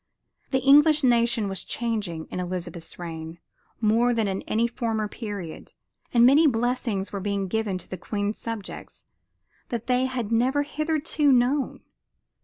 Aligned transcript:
The 0.49 0.63
English 0.63 1.03
nation 1.03 1.47
was 1.47 1.63
changing 1.63 2.25
in 2.31 2.39
Elizabeth's 2.39 2.97
reign 2.97 3.37
more 3.79 4.15
than 4.15 4.27
in 4.27 4.41
any 4.47 4.67
former 4.67 5.07
period, 5.07 5.73
and 6.11 6.25
many 6.25 6.47
blessings 6.47 7.11
were 7.11 7.19
being 7.19 7.47
given 7.47 7.77
to 7.77 7.87
the 7.87 7.97
Queen's 7.99 8.39
subjects 8.39 9.05
that 9.69 9.85
they 9.85 10.07
had 10.07 10.31
never 10.31 10.63
hitherto 10.63 11.31
known. 11.31 11.81